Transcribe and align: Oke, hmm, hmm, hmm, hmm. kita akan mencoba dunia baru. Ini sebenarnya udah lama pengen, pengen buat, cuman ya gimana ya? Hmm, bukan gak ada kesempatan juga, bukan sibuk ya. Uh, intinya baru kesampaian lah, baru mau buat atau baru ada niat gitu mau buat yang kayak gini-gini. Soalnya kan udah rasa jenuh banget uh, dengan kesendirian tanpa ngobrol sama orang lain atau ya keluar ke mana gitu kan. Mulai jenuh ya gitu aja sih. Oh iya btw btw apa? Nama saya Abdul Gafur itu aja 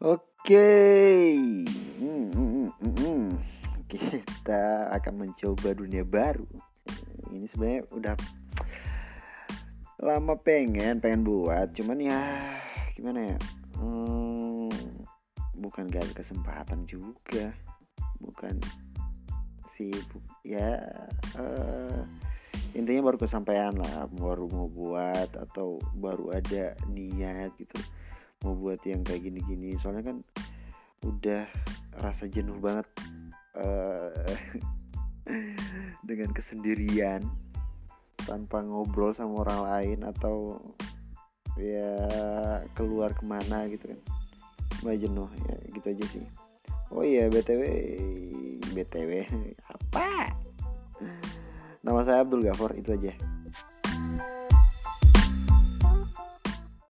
Oke, 0.00 1.36
hmm, 2.00 2.32
hmm, 2.32 2.72
hmm, 2.72 2.94
hmm. 3.04 3.24
kita 3.84 4.88
akan 4.96 5.28
mencoba 5.28 5.76
dunia 5.76 6.08
baru. 6.08 6.48
Ini 7.28 7.44
sebenarnya 7.52 7.84
udah 7.92 8.14
lama 10.00 10.40
pengen, 10.40 11.04
pengen 11.04 11.20
buat, 11.20 11.76
cuman 11.76 12.00
ya 12.00 12.16
gimana 12.96 13.36
ya? 13.36 13.38
Hmm, 13.76 14.72
bukan 15.60 15.92
gak 15.92 16.08
ada 16.08 16.14
kesempatan 16.16 16.88
juga, 16.88 17.52
bukan 18.24 18.56
sibuk 19.76 20.24
ya. 20.48 20.80
Uh, 21.36 22.08
intinya 22.72 23.12
baru 23.12 23.20
kesampaian 23.20 23.76
lah, 23.76 24.08
baru 24.16 24.48
mau 24.48 24.64
buat 24.64 25.28
atau 25.36 25.76
baru 25.92 26.40
ada 26.40 26.72
niat 26.88 27.52
gitu 27.60 27.76
mau 28.44 28.56
buat 28.56 28.80
yang 28.88 29.04
kayak 29.04 29.28
gini-gini. 29.28 29.76
Soalnya 29.80 30.12
kan 30.12 30.16
udah 31.04 31.44
rasa 32.00 32.28
jenuh 32.28 32.56
banget 32.60 32.86
uh, 33.56 34.36
dengan 36.08 36.30
kesendirian 36.32 37.24
tanpa 38.24 38.60
ngobrol 38.60 39.16
sama 39.16 39.44
orang 39.48 39.60
lain 39.64 39.98
atau 40.04 40.60
ya 41.56 41.96
keluar 42.76 43.12
ke 43.12 43.24
mana 43.24 43.68
gitu 43.68 43.92
kan. 43.92 44.00
Mulai 44.80 44.98
jenuh 45.00 45.28
ya 45.44 45.56
gitu 45.76 45.86
aja 45.92 46.04
sih. 46.08 46.24
Oh 46.90 47.06
iya 47.06 47.30
btw 47.30 47.62
btw 48.72 49.12
apa? 49.74 50.32
Nama 51.80 52.00
saya 52.04 52.20
Abdul 52.24 52.44
Gafur 52.44 52.76
itu 52.76 52.92
aja 52.92 53.12